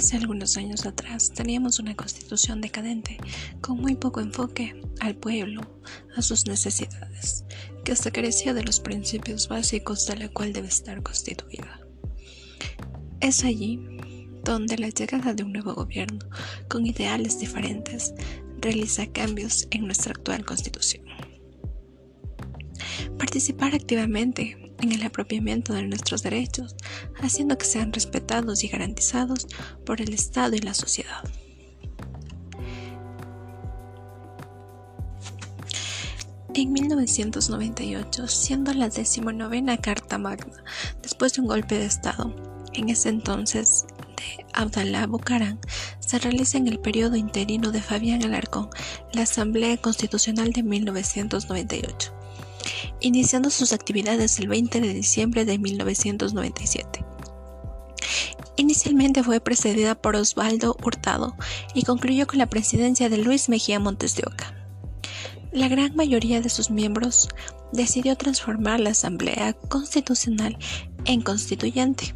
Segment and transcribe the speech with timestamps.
[0.00, 3.18] Hace algunos años atrás teníamos una constitución decadente,
[3.60, 5.60] con muy poco enfoque al pueblo,
[6.16, 7.44] a sus necesidades,
[7.84, 11.86] que hasta carecía de los principios básicos de la cual debe estar constituida.
[13.20, 13.78] Es allí
[14.42, 16.20] donde la llegada de un nuevo gobierno,
[16.70, 18.14] con ideales diferentes,
[18.62, 21.04] realiza cambios en nuestra actual constitución.
[23.18, 26.74] Participar activamente en el apropiamiento de nuestros derechos,
[27.22, 29.46] haciendo que sean respetados y garantizados
[29.84, 31.22] por el Estado y la sociedad.
[36.54, 40.62] En 1998, siendo la decimonovena Carta Magna,
[41.02, 42.34] después de un golpe de Estado,
[42.72, 45.58] en ese entonces de Abdalá Bucaram,
[46.00, 48.68] se realiza en el periodo interino de Fabián Alarcón
[49.12, 52.20] la Asamblea Constitucional de 1998
[53.00, 56.99] iniciando sus actividades el 20 de diciembre de 1997.
[59.22, 61.36] Fue precedida por Osvaldo Hurtado
[61.74, 64.54] y concluyó con la presidencia de Luis Mejía Montes de Oca.
[65.52, 67.28] La gran mayoría de sus miembros
[67.72, 70.56] decidió transformar la Asamblea Constitucional
[71.04, 72.14] en constituyente.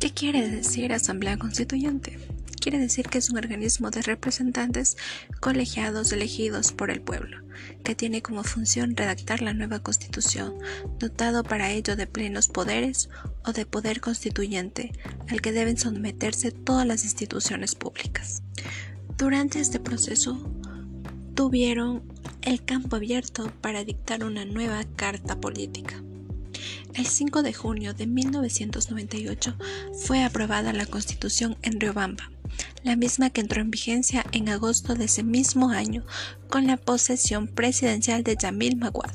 [0.00, 2.18] ¿Qué quiere decir Asamblea Constituyente?
[2.66, 4.96] Quiere decir que es un organismo de representantes
[5.38, 7.44] colegiados elegidos por el pueblo,
[7.84, 10.52] que tiene como función redactar la nueva constitución,
[10.98, 13.08] dotado para ello de plenos poderes
[13.44, 14.90] o de poder constituyente,
[15.28, 18.42] al que deben someterse todas las instituciones públicas.
[19.16, 20.50] Durante este proceso,
[21.36, 22.02] tuvieron
[22.42, 26.02] el campo abierto para dictar una nueva carta política.
[26.94, 29.54] El 5 de junio de 1998
[30.04, 32.30] fue aprobada la Constitución en Riobamba,
[32.86, 36.06] la misma que entró en vigencia en agosto de ese mismo año
[36.48, 39.10] con la posesión presidencial de Yamil Maguad.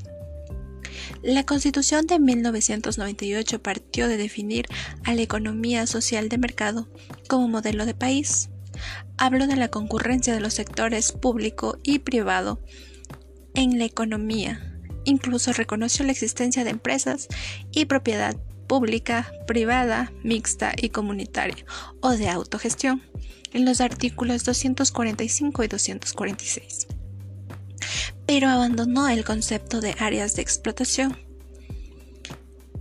[1.24, 4.66] La Constitución de 1998 partió de definir
[5.06, 6.90] a la economía social de mercado
[7.30, 8.50] como modelo de país.
[9.18, 12.60] Habló de la concurrencia de los sectores público y privado
[13.54, 14.80] en la economía.
[15.06, 17.30] Incluso reconoció la existencia de empresas
[17.72, 18.36] y propiedad
[18.68, 21.66] pública, privada, mixta y comunitaria
[22.02, 23.02] o de autogestión
[23.54, 26.88] en los artículos 245 y 246.
[28.26, 31.18] Pero abandonó el concepto de áreas de explotación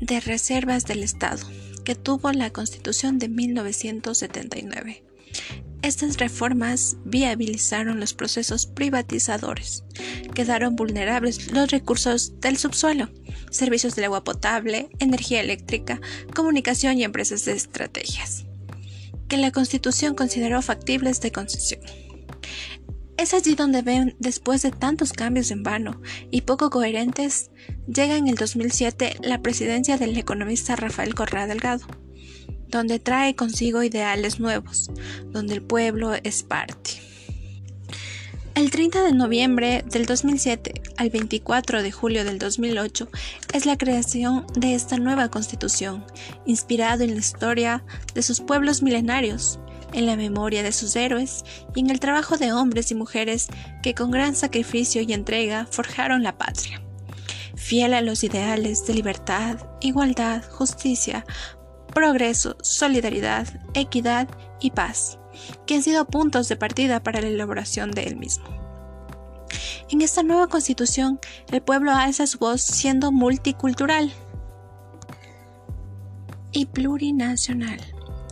[0.00, 1.46] de reservas del Estado
[1.84, 5.04] que tuvo la Constitución de 1979.
[5.82, 9.82] Estas reformas viabilizaron los procesos privatizadores.
[10.34, 13.08] Quedaron vulnerables los recursos del subsuelo,
[13.50, 16.00] servicios de agua potable, energía eléctrica,
[16.34, 18.44] comunicación y empresas de estrategias
[19.30, 21.80] que la Constitución consideró factibles de concesión.
[23.16, 27.50] Es allí donde ven, después de tantos cambios en vano y poco coherentes,
[27.86, 31.86] llega en el 2007 la presidencia del economista Rafael Correa Delgado,
[32.68, 34.90] donde trae consigo ideales nuevos,
[35.26, 37.09] donde el pueblo es parte.
[38.56, 43.08] El 30 de noviembre del 2007 al 24 de julio del 2008
[43.54, 46.04] es la creación de esta nueva constitución,
[46.46, 49.60] inspirado en la historia de sus pueblos milenarios,
[49.92, 51.44] en la memoria de sus héroes
[51.76, 53.46] y en el trabajo de hombres y mujeres
[53.82, 56.82] que con gran sacrificio y entrega forjaron la patria.
[57.54, 61.24] Fiel a los ideales de libertad, igualdad, justicia,
[61.94, 64.28] progreso, solidaridad, equidad
[64.60, 65.19] y paz
[65.66, 68.44] que han sido puntos de partida para la elaboración de él mismo.
[69.90, 71.18] En esta nueva constitución,
[71.50, 74.12] el pueblo alza su voz siendo multicultural
[76.52, 77.80] y plurinacional,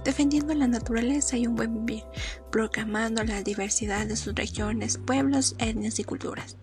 [0.04, 2.04] defendiendo la naturaleza y un buen vivir,
[2.50, 6.56] proclamando la diversidad de sus regiones, pueblos, etnias y culturas,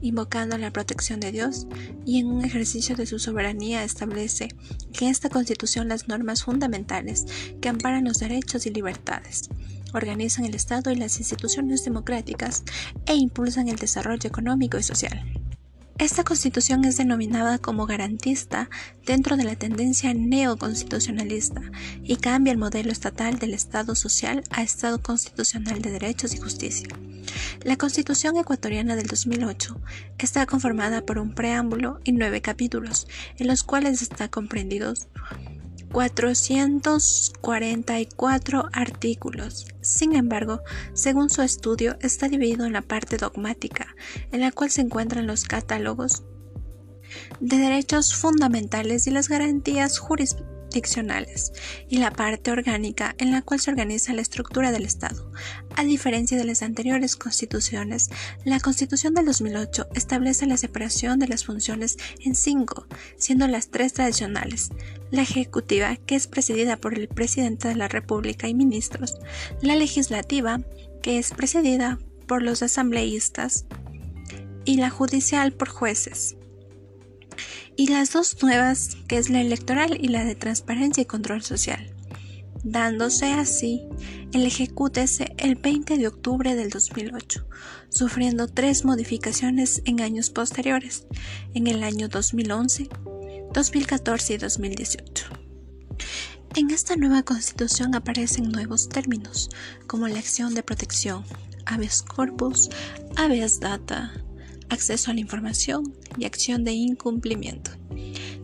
[0.00, 1.66] invocando la protección de Dios
[2.04, 4.48] y en un ejercicio de su soberanía establece
[4.92, 7.26] que esta constitución las normas fundamentales
[7.60, 9.48] que amparan los derechos y libertades,
[9.92, 12.64] organizan el Estado y las instituciones democráticas
[13.06, 15.24] e impulsan el desarrollo económico y social.
[15.98, 18.68] Esta constitución es denominada como garantista
[19.06, 21.62] dentro de la tendencia neoconstitucionalista
[22.02, 26.88] y cambia el modelo estatal del Estado social a Estado constitucional de derechos y justicia.
[27.62, 29.80] La Constitución ecuatoriana del 2008
[30.18, 33.06] está conformada por un preámbulo y nueve capítulos,
[33.36, 35.06] en los cuales está comprendidos
[35.92, 39.66] 444 artículos.
[39.82, 40.60] Sin embargo,
[40.94, 43.94] según su estudio, está dividido en la parte dogmática,
[44.30, 46.22] en la cual se encuentran los catálogos
[47.40, 49.98] de derechos fundamentales y las garantías
[50.72, 51.52] jurisdiccionales
[51.88, 55.30] y la parte orgánica en la cual se organiza la estructura del Estado.
[55.76, 58.10] A diferencia de las anteriores constituciones,
[58.44, 62.86] la Constitución del 2008 establece la separación de las funciones en cinco,
[63.16, 64.70] siendo las tres tradicionales,
[65.10, 69.18] la ejecutiva, que es presidida por el presidente de la República y ministros,
[69.60, 70.60] la legislativa,
[71.02, 73.66] que es presidida por los asambleístas,
[74.64, 76.36] y la judicial por jueces
[77.76, 81.94] y las dos nuevas, que es la electoral y la de transparencia y control social,
[82.64, 83.82] dándose así
[84.32, 87.46] el ejecútese el 20 de octubre del 2008,
[87.88, 91.06] sufriendo tres modificaciones en años posteriores,
[91.54, 92.88] en el año 2011,
[93.52, 95.26] 2014 y 2018.
[96.54, 99.48] En esta nueva constitución aparecen nuevos términos,
[99.86, 101.24] como la acción de protección,
[101.64, 102.68] habeas corpus,
[103.16, 104.12] habeas data,
[104.72, 107.70] acceso a la información y acción de incumplimiento.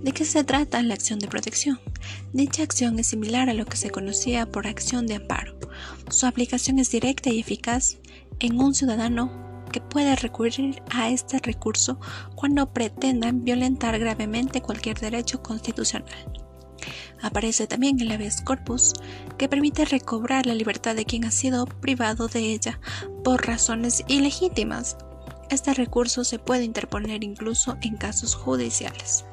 [0.03, 1.81] ¿De qué se trata la acción de protección?
[2.33, 5.59] Dicha acción es similar a lo que se conocía por acción de amparo.
[6.11, 7.99] Su aplicación es directa y eficaz
[8.39, 12.01] en un ciudadano que puede recurrir a este recurso
[12.37, 16.33] cuando pretendan violentar gravemente cualquier derecho constitucional.
[17.21, 18.93] Aparece también el habeas corpus,
[19.37, 22.81] que permite recobrar la libertad de quien ha sido privado de ella
[23.25, 24.97] por razones ilegítimas
[25.51, 29.25] este recurso se puede interponer incluso en casos judiciales.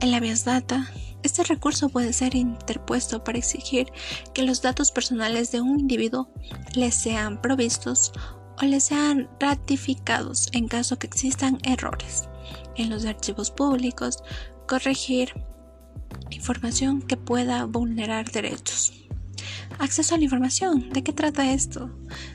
[0.00, 0.90] En la habeas data,
[1.22, 3.92] este recurso puede ser interpuesto para exigir
[4.34, 6.28] que los datos personales de un individuo
[6.74, 8.12] le sean provistos
[8.60, 12.28] o le sean ratificados en caso que existan errores
[12.76, 14.22] en los archivos públicos,
[14.66, 15.32] corregir
[16.30, 19.01] información que pueda vulnerar derechos.
[19.78, 20.90] Acceso a la información.
[20.90, 21.90] ¿De qué trata esto?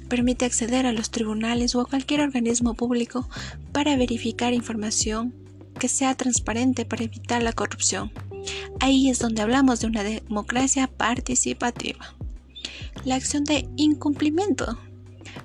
[0.10, 3.30] Permite acceder a los tribunales o a cualquier organismo público
[3.72, 5.34] para verificar información
[5.80, 8.12] que sea transparente para evitar la corrupción.
[8.80, 12.16] Ahí es donde hablamos de una democracia participativa.
[13.06, 14.78] La acción de incumplimiento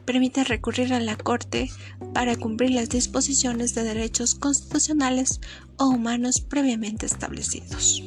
[0.05, 1.71] permite recurrir a la Corte
[2.15, 5.41] para cumplir las disposiciones de derechos constitucionales
[5.77, 8.03] o humanos previamente establecidos.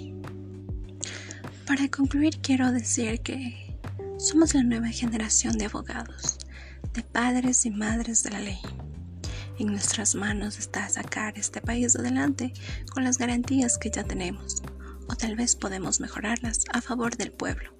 [1.66, 3.65] Para concluir quiero decir que
[4.18, 6.38] somos la nueva generación de abogados,
[6.94, 8.60] de padres y madres de la ley.
[9.60, 12.54] En nuestras manos está sacar este país adelante
[12.94, 14.64] con las garantías que ya tenemos,
[15.08, 17.74] o tal vez podemos mejorarlas a favor del pueblo,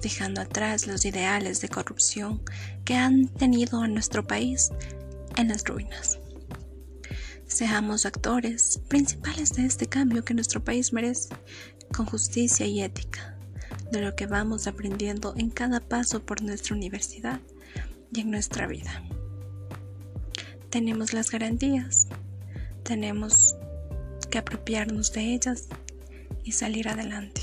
[0.00, 2.42] dejando atrás los ideales de corrupción
[2.84, 4.70] que han tenido a nuestro país
[5.36, 6.18] en las ruinas.
[7.46, 11.28] Seamos actores principales de este cambio que nuestro país merece,
[11.94, 13.31] con justicia y ética
[13.92, 17.40] de lo que vamos aprendiendo en cada paso por nuestra universidad
[18.12, 19.02] y en nuestra vida.
[20.70, 22.08] Tenemos las garantías,
[22.82, 23.54] tenemos
[24.30, 25.68] que apropiarnos de ellas
[26.42, 27.41] y salir adelante.